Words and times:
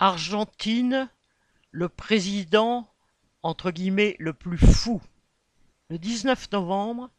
Argentine, 0.00 1.10
le 1.72 1.88
président 1.88 2.88
entre 3.42 3.72
guillemets 3.72 4.14
le 4.20 4.32
plus 4.32 4.58
fou. 4.58 5.02
Le 5.90 5.98
19 5.98 6.52
novembre, 6.52 7.10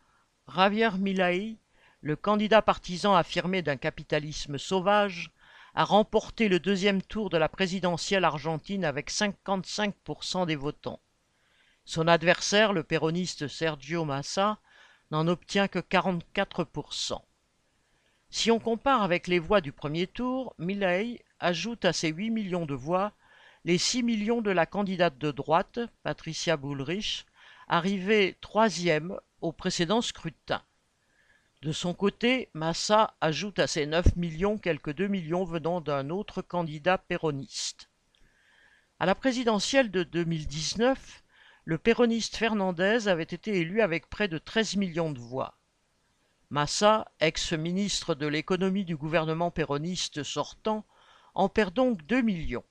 Javier 0.48 0.92
Milei, 0.98 1.58
le 2.00 2.16
candidat 2.16 2.62
partisan 2.62 3.16
affirmé 3.16 3.62
d'un 3.62 3.76
capitalisme 3.76 4.58
sauvage, 4.58 5.32
a 5.76 5.84
remporté 5.84 6.48
le 6.48 6.62
deuxième 6.62 7.02
tour 7.02 7.30
de 7.30 7.38
la 7.38 7.50
présidentielle 7.50 8.24
argentine 8.24 8.86
avec 8.86 9.12
55% 9.12 10.46
des 10.46 10.56
votants. 10.56 11.02
Son 11.84 12.08
adversaire, 12.08 12.72
le 12.72 12.84
péroniste 12.84 13.50
Sergio 13.50 14.06
Massa, 14.06 14.58
n'en 15.12 15.28
obtient 15.28 15.68
que 15.68 15.80
44%. 15.80 17.20
Si 18.32 18.52
on 18.52 18.60
compare 18.60 19.02
avec 19.02 19.28
les 19.28 19.40
voix 19.40 19.60
du 19.60 19.72
premier 19.72 20.06
tour, 20.06 20.54
Milei 20.60 21.24
ajoute 21.40 21.84
à 21.84 21.94
ses 21.94 22.10
8 22.10 22.30
millions 22.30 22.68
de 22.68 22.76
voix 22.76 23.14
les 23.66 23.78
6 23.78 24.04
millions 24.04 24.42
de 24.42 24.52
la 24.52 24.66
candidate 24.66 25.18
de 25.18 25.32
droite, 25.32 25.80
Patricia 26.04 26.56
Bullrich, 26.56 27.26
arrivée 27.68 28.38
troisième 28.40 29.20
au 29.42 29.52
précédent 29.52 30.02
scrutin. 30.02 30.62
De 31.62 31.72
son 31.72 31.94
côté, 31.94 32.50
Massa 32.54 33.16
ajoute 33.20 33.60
à 33.60 33.68
ses 33.68 33.86
9 33.86 34.16
millions 34.16 34.58
quelques 34.58 34.94
2 34.94 35.08
millions 35.08 35.44
venant 35.44 35.82
d'un 35.82 36.10
autre 36.10 36.42
candidat 36.42 36.98
péroniste. 36.98 37.90
À 39.00 39.06
la 39.06 39.16
présidentielle 39.16 39.92
de 39.92 40.04
2019, 40.04 41.24
le 41.66 41.78
péroniste 41.78 42.38
Fernandez 42.38 43.08
avait 43.08 43.24
été 43.24 43.58
élu 43.58 43.82
avec 43.82 44.08
près 44.10 44.28
de 44.28 44.38
13 44.38 44.78
millions 44.78 45.12
de 45.12 45.20
voix. 45.20 45.59
Massa, 46.52 47.12
ex-ministre 47.20 48.16
de 48.16 48.26
l'économie 48.26 48.84
du 48.84 48.96
gouvernement 48.96 49.52
péroniste 49.52 50.24
sortant, 50.24 50.84
en 51.36 51.48
perd 51.48 51.76
donc 51.76 52.04
2 52.08 52.22
millions. 52.22 52.64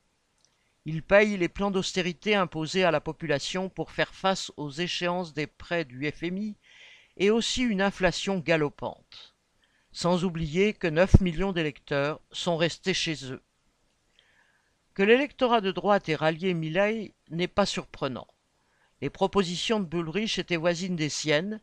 Il 0.85 1.03
paye 1.03 1.37
les 1.37 1.49
plans 1.49 1.71
d'austérité 1.71 2.35
imposés 2.35 2.83
à 2.83 2.91
la 2.91 3.01
population 3.01 3.69
pour 3.69 3.93
faire 3.93 4.13
face 4.15 4.51
aux 4.57 4.71
échéances 4.71 5.33
des 5.33 5.47
prêts 5.47 5.85
du 5.85 6.11
FMI 6.11 6.57
et 7.19 7.31
aussi 7.31 7.63
une 7.63 7.81
inflation 7.81 8.39
galopante. 8.39 9.37
Sans 9.93 10.25
oublier 10.25 10.75
que 10.75 10.89
9 10.89 11.21
millions 11.21 11.53
d'électeurs 11.53 12.21
sont 12.33 12.57
restés 12.57 12.95
chez 12.95 13.31
eux. 13.31 13.43
Que 14.95 15.05
l'électorat 15.05 15.61
de 15.61 15.71
droite 15.71 16.09
ait 16.09 16.17
rallié 16.17 16.53
Milei 16.53 17.15
n'est 17.31 17.47
pas 17.47 17.67
surprenant. 17.67 18.27
Les 19.01 19.11
propositions 19.11 19.79
de 19.79 19.85
Bullrich 19.85 20.41
étaient 20.41 20.57
voisines 20.57 20.97
des 20.97 21.09
siennes, 21.09 21.61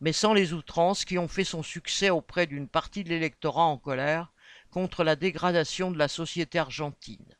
mais 0.00 0.12
sans 0.12 0.34
les 0.34 0.52
outrances 0.52 1.04
qui 1.04 1.18
ont 1.18 1.28
fait 1.28 1.44
son 1.44 1.62
succès 1.62 2.10
auprès 2.10 2.46
d'une 2.46 2.68
partie 2.68 3.04
de 3.04 3.08
l'électorat 3.08 3.64
en 3.64 3.78
colère 3.78 4.32
contre 4.70 5.04
la 5.04 5.16
dégradation 5.16 5.90
de 5.90 5.98
la 5.98 6.08
société 6.08 6.58
argentine. 6.58 7.36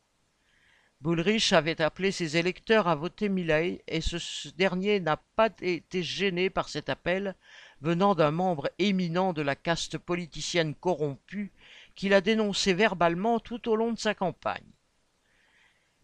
Bullrich 1.01 1.53
avait 1.53 1.79
appelé 1.81 2.11
ses 2.11 2.37
électeurs 2.37 2.87
à 2.87 2.95
voter 2.95 3.29
Milei 3.29 3.83
et 3.87 4.01
ce 4.01 4.49
dernier 4.55 4.99
n'a 4.99 5.17
pas 5.35 5.49
été 5.61 6.01
gêné 6.01 6.49
par 6.49 6.69
cet 6.69 6.89
appel 6.89 7.35
venant 7.81 8.15
d'un 8.15 8.31
membre 8.31 8.71
éminent 8.79 9.33
de 9.33 9.43
la 9.43 9.55
caste 9.55 9.99
politicienne 9.99 10.73
corrompue 10.73 11.51
qu'il 11.95 12.15
a 12.15 12.21
dénoncé 12.21 12.73
verbalement 12.73 13.39
tout 13.39 13.69
au 13.69 13.75
long 13.75 13.93
de 13.93 13.99
sa 13.99 14.15
campagne. 14.15 14.71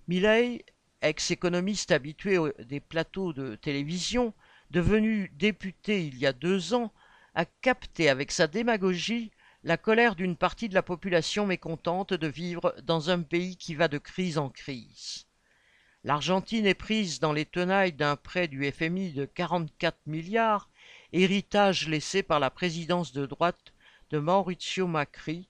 Milei, 0.07 0.63
ex-économiste 1.01 1.91
habitué 1.91 2.37
des 2.59 2.79
plateaux 2.79 3.33
de 3.33 3.55
télévision, 3.55 4.33
devenu 4.71 5.29
député 5.35 6.05
il 6.05 6.17
y 6.17 6.25
a 6.25 6.33
deux 6.33 6.73
ans, 6.73 6.91
a 7.35 7.45
capté 7.45 8.09
avec 8.09 8.31
sa 8.31 8.47
démagogie 8.47 9.31
la 9.63 9.77
colère 9.77 10.15
d'une 10.15 10.35
partie 10.35 10.67
de 10.69 10.73
la 10.73 10.83
population 10.83 11.45
mécontente 11.45 12.13
de 12.13 12.27
vivre 12.27 12.75
dans 12.83 13.09
un 13.09 13.21
pays 13.21 13.55
qui 13.55 13.75
va 13.75 13.87
de 13.87 13.97
crise 13.97 14.37
en 14.37 14.49
crise. 14.49 15.25
L'Argentine 16.03 16.65
est 16.65 16.73
prise 16.73 17.21
dans 17.21 17.31
les 17.31 17.45
tenailles 17.45 17.93
d'un 17.93 18.17
prêt 18.17 18.49
du 18.49 18.69
FMI 18.69 19.13
de 19.13 19.23
44 19.23 19.97
milliards, 20.05 20.69
héritage 21.13 21.87
laissé 21.87 22.23
par 22.23 22.41
la 22.41 22.49
présidence 22.49 23.13
de 23.13 23.25
droite 23.25 23.73
de 24.09 24.19
Mauricio 24.19 24.85
Macri 24.85 25.47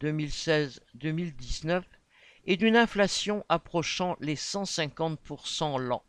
2016-2019 0.00 1.84
et 2.46 2.56
d'une 2.56 2.76
inflation 2.76 3.44
approchant 3.48 4.16
les 4.20 4.34
150% 4.34 5.78
l'an. 5.78 6.04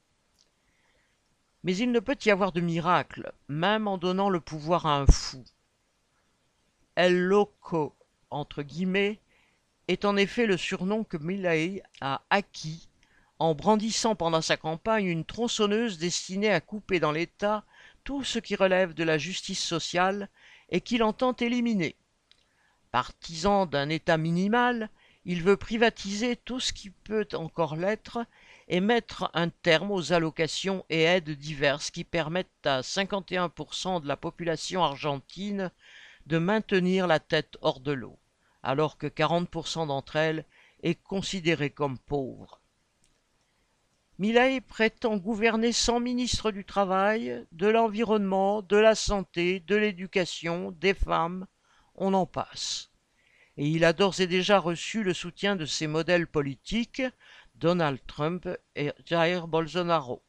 Mais 1.64 1.76
il 1.76 1.92
ne 1.92 2.00
peut 2.00 2.18
y 2.26 2.32
avoir 2.32 2.52
de 2.52 2.62
miracle, 2.62 3.32
même 3.48 3.88
en 3.88 3.98
donnant 3.98 4.30
le 4.30 4.40
pouvoir 4.40 4.86
à 4.86 4.98
un 4.98 5.06
fou. 5.06 5.44
El 6.96 7.18
Loco, 7.24 7.96
entre 8.30 8.64
guillemets, 8.64 9.20
est 9.88 10.06
en 10.06 10.16
effet 10.18 10.46
le 10.46 10.58
surnom 10.58 11.04
que 11.04 11.18
Milei 11.18 11.82
a 12.02 12.22
acquis 12.30 12.88
en 13.40 13.56
brandissant 13.56 14.16
pendant 14.16 14.42
sa 14.42 14.58
campagne 14.58 15.06
une 15.06 15.26
tronçonneuse 15.26 15.98
destinée 15.98 16.52
à 16.52 16.62
couper 16.62 17.00
dans 17.00 17.12
l'État 17.12 17.66
tout 18.04 18.24
ce 18.24 18.40
qui 18.40 18.56
relève 18.56 18.94
de 18.94 19.04
la 19.04 19.18
justice 19.18 19.64
sociale 19.64 20.30
et 20.70 20.82
qu'il 20.82 21.04
entend 21.04 21.34
éliminer. 21.34 21.96
Partisan 22.92 23.66
d'un 23.66 23.90
État 23.90 24.18
minimal, 24.18 24.90
il 25.26 25.42
veut 25.42 25.58
privatiser 25.58 26.36
tout 26.36 26.60
ce 26.60 26.74
qui 26.74 26.90
peut 26.90 27.28
encore 27.34 27.76
l'être 27.76 28.26
et 28.68 28.80
mettre 28.80 29.30
un 29.34 29.50
terme 29.50 29.92
aux 29.92 30.14
allocations 30.14 30.86
et 30.90 31.04
aides 31.04 31.32
diverses 31.32 31.92
qui 31.92 32.04
permettent 32.04 32.66
à 32.66 32.82
51% 32.82 34.02
de 34.02 34.08
la 34.08 34.18
population 34.18 34.84
argentine 34.84 35.72
de 36.26 36.38
maintenir 36.38 37.08
la 37.08 37.20
tête 37.20 37.58
hors 37.62 37.80
de 37.80 37.92
l'eau, 37.92 38.18
alors 38.62 38.98
que 38.98 39.08
40% 39.08 39.88
d'entre 39.88 40.16
elles 40.16 40.46
est 40.82 41.02
considérée 41.02 41.70
comme 41.70 41.98
pauvre. 41.98 42.60
Millet 44.20 44.62
prétend 44.62 45.18
gouverner 45.18 45.72
sans 45.72 46.00
ministre 46.00 46.52
du 46.52 46.66
Travail, 46.66 47.46
de 47.52 47.68
l'Environnement, 47.68 48.62
de 48.62 48.78
la 48.78 48.96
Santé, 48.96 49.60
de 49.60 49.76
l'Éducation, 49.76 50.72
des 50.72 50.94
femmes, 50.94 51.48
on 51.96 52.14
en 52.14 52.26
passe. 52.26 52.92
Et 53.58 53.68
il 53.68 53.86
a 53.86 53.94
d'ores 53.94 54.20
et 54.20 54.28
déjà 54.28 54.60
reçu 54.60 55.04
le 55.04 55.14
soutien 55.14 55.56
de 55.56 55.66
ses 55.66 55.88
modèles 55.88 56.28
politiques, 56.28 57.04
Donald 57.56 58.00
Trump 58.08 58.48
et 58.76 58.92
Jair 59.06 59.48
Bolsonaro. 59.48 60.24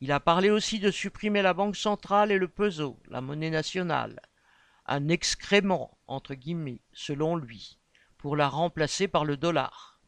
Il 0.00 0.12
a 0.12 0.20
parlé 0.20 0.50
aussi 0.50 0.78
de 0.78 0.90
supprimer 0.90 1.42
la 1.42 1.54
Banque 1.54 1.76
centrale 1.76 2.30
et 2.30 2.38
le 2.38 2.48
peso, 2.48 2.98
la 3.08 3.20
monnaie 3.20 3.50
nationale, 3.50 4.20
un 4.86 5.08
excrément, 5.08 5.98
entre 6.06 6.34
guillemets, 6.34 6.80
selon 6.92 7.36
lui, 7.36 7.78
pour 8.16 8.36
la 8.36 8.48
remplacer 8.48 9.08
par 9.08 9.24
le 9.24 9.36
dollar. 9.36 10.00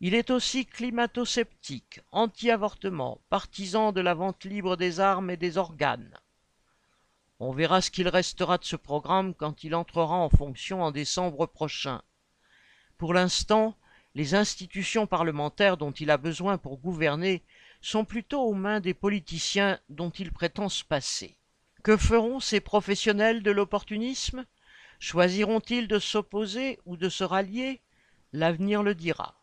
Il 0.00 0.14
est 0.14 0.30
aussi 0.30 0.66
climato-sceptique, 0.66 2.00
anti-avortement, 2.12 3.20
partisan 3.30 3.92
de 3.92 4.00
la 4.00 4.14
vente 4.14 4.44
libre 4.44 4.76
des 4.76 5.00
armes 5.00 5.30
et 5.30 5.36
des 5.36 5.56
organes. 5.58 6.18
On 7.40 7.52
verra 7.52 7.80
ce 7.80 7.90
qu'il 7.90 8.08
restera 8.08 8.58
de 8.58 8.64
ce 8.64 8.76
programme 8.76 9.34
quand 9.34 9.64
il 9.64 9.74
entrera 9.74 10.16
en 10.16 10.30
fonction 10.30 10.82
en 10.82 10.90
décembre 10.90 11.46
prochain. 11.46 12.02
Pour 12.96 13.12
l'instant, 13.12 13.76
les 14.14 14.34
institutions 14.34 15.06
parlementaires 15.06 15.76
dont 15.76 15.92
il 15.92 16.10
a 16.10 16.16
besoin 16.16 16.58
pour 16.58 16.78
gouverner 16.78 17.42
sont 17.80 18.04
plutôt 18.04 18.42
aux 18.42 18.54
mains 18.54 18.80
des 18.80 18.94
politiciens 18.94 19.78
dont 19.88 20.10
il 20.10 20.32
prétend 20.32 20.68
se 20.68 20.84
passer. 20.84 21.36
Que 21.82 21.96
feront 21.96 22.40
ces 22.40 22.60
professionnels 22.60 23.42
de 23.42 23.50
l'opportunisme? 23.50 24.46
Choisiront-ils 25.00 25.88
de 25.88 25.98
s'opposer 25.98 26.78
ou 26.86 26.96
de 26.96 27.08
se 27.08 27.24
rallier? 27.24 27.82
L'avenir 28.32 28.82
le 28.82 28.94
dira. 28.94 29.40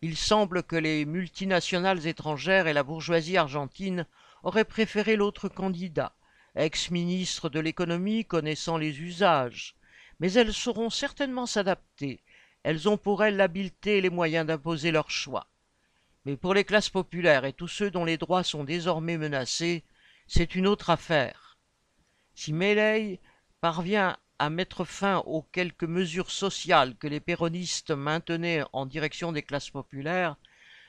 Il 0.00 0.16
semble 0.16 0.62
que 0.62 0.76
les 0.76 1.04
multinationales 1.04 2.06
étrangères 2.06 2.66
et 2.66 2.72
la 2.72 2.82
bourgeoisie 2.82 3.36
argentine 3.36 4.06
auraient 4.42 4.64
préféré 4.64 5.16
l'autre 5.16 5.48
candidat, 5.48 6.14
ex-ministre 6.54 7.48
de 7.48 7.60
l'économie 7.60 8.24
connaissant 8.24 8.76
les 8.76 9.00
usages, 9.00 9.76
mais 10.20 10.32
elles 10.32 10.54
sauront 10.54 10.90
certainement 10.90 11.46
s'adapter, 11.46 12.20
elles 12.68 12.86
ont 12.86 12.98
pour 12.98 13.24
elles 13.24 13.36
l'habileté 13.36 13.96
et 13.96 14.00
les 14.02 14.10
moyens 14.10 14.46
d'imposer 14.46 14.90
leur 14.90 15.10
choix. 15.10 15.46
Mais 16.26 16.36
pour 16.36 16.52
les 16.52 16.64
classes 16.64 16.90
populaires 16.90 17.46
et 17.46 17.54
tous 17.54 17.66
ceux 17.66 17.90
dont 17.90 18.04
les 18.04 18.18
droits 18.18 18.44
sont 18.44 18.62
désormais 18.62 19.16
menacés, 19.16 19.84
c'est 20.26 20.54
une 20.54 20.66
autre 20.66 20.90
affaire. 20.90 21.56
Si 22.34 22.52
Meilei 22.52 23.20
parvient 23.62 24.18
à 24.38 24.50
mettre 24.50 24.84
fin 24.84 25.20
aux 25.20 25.40
quelques 25.40 25.84
mesures 25.84 26.30
sociales 26.30 26.94
que 26.96 27.06
les 27.06 27.20
péronistes 27.20 27.90
maintenaient 27.90 28.64
en 28.74 28.84
direction 28.84 29.32
des 29.32 29.42
classes 29.42 29.70
populaires, 29.70 30.36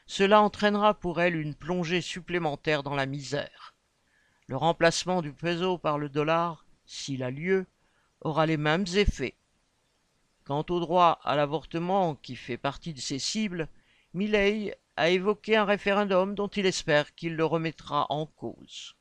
cela 0.05 0.41
entraînera 0.41 0.95
pour 0.95 1.21
elle 1.21 1.37
une 1.37 1.55
plongée 1.55 2.01
supplémentaire 2.01 2.83
dans 2.83 2.95
la 2.95 3.05
misère. 3.05 3.73
Le 4.47 4.57
remplacement 4.57 5.21
du 5.21 5.31
peso 5.31 5.77
par 5.77 5.97
le 5.97 6.09
dollar, 6.09 6.65
s'il 6.85 7.23
a 7.23 7.31
lieu, 7.31 7.67
aura 8.19 8.45
les 8.45 8.57
mêmes 8.57 8.85
effets. 8.95 9.37
Quant 10.49 10.65
au 10.71 10.79
droit 10.79 11.19
à 11.23 11.35
l'avortement, 11.35 12.15
qui 12.15 12.35
fait 12.35 12.57
partie 12.57 12.95
de 12.95 12.99
ses 12.99 13.19
cibles, 13.19 13.67
Milley 14.15 14.75
a 14.95 15.11
évoqué 15.11 15.55
un 15.55 15.63
référendum 15.63 16.33
dont 16.33 16.47
il 16.47 16.65
espère 16.65 17.13
qu'il 17.13 17.35
le 17.35 17.45
remettra 17.45 18.07
en 18.09 18.25
cause. 18.25 18.95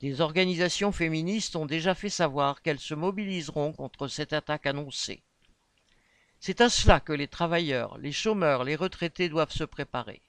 Des 0.00 0.20
organisations 0.20 0.92
féministes 0.92 1.56
ont 1.56 1.64
déjà 1.64 1.94
fait 1.94 2.10
savoir 2.10 2.60
qu'elles 2.60 2.80
se 2.80 2.92
mobiliseront 2.92 3.72
contre 3.72 4.08
cette 4.08 4.34
attaque 4.34 4.66
annoncée. 4.66 5.22
C'est 6.38 6.60
à 6.60 6.68
cela 6.68 7.00
que 7.00 7.14
les 7.14 7.28
travailleurs, 7.28 7.96
les 7.96 8.12
chômeurs, 8.12 8.62
les 8.62 8.76
retraités 8.76 9.30
doivent 9.30 9.52
se 9.52 9.64
préparer. 9.64 10.20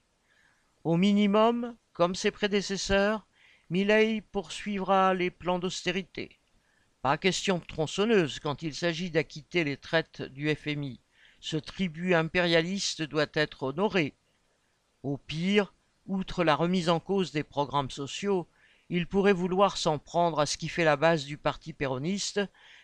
Au 0.84 0.96
minimum, 0.96 1.76
comme 1.92 2.14
ses 2.14 2.30
prédécesseurs, 2.30 3.26
Milley 3.68 4.22
poursuivra 4.32 5.12
les 5.12 5.30
plans 5.30 5.58
d'austérité. 5.58 6.38
Pas 7.06 7.18
question 7.18 7.60
tronçonneuse 7.60 8.40
quand 8.40 8.64
il 8.64 8.74
s'agit 8.74 9.12
d'acquitter 9.12 9.62
les 9.62 9.76
traites 9.76 10.22
du 10.22 10.52
FMI. 10.52 10.98
Ce 11.38 11.56
tribut 11.56 12.14
impérialiste 12.14 13.02
doit 13.02 13.28
être 13.34 13.62
honoré. 13.62 14.16
Au 15.04 15.16
pire, 15.16 15.72
outre 16.06 16.42
la 16.42 16.56
remise 16.56 16.88
en 16.88 16.98
cause 16.98 17.30
des 17.30 17.44
programmes 17.44 17.92
sociaux, 17.92 18.48
il 18.88 19.06
pourrait 19.06 19.32
vouloir 19.32 19.76
s'en 19.76 20.00
prendre 20.00 20.40
à 20.40 20.46
ce 20.46 20.58
qui 20.58 20.68
fait 20.68 20.82
la 20.82 20.96
base 20.96 21.26
du 21.26 21.38
parti 21.38 21.72
péroniste, 21.72 22.40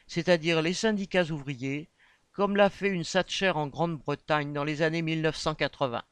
c'est-à-dire 0.06 0.62
les 0.62 0.72
syndicats 0.72 1.24
ouvriers, 1.24 1.90
comme 2.30 2.54
l'a 2.54 2.70
fait 2.70 2.90
une 2.90 3.04
Thatcher 3.04 3.50
en 3.50 3.66
Grande-Bretagne 3.66 4.52
dans 4.52 4.62
les 4.62 4.82
années 4.82 5.02
1980. 5.02 6.04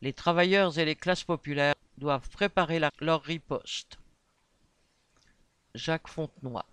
Les 0.00 0.14
travailleurs 0.14 0.78
et 0.78 0.86
les 0.86 0.96
classes 0.96 1.24
populaires 1.24 1.74
doivent 1.98 2.30
préparer 2.30 2.80
leur 3.00 3.22
riposte. 3.22 3.98
Jacques 5.74 6.08
Fontenoy 6.08 6.64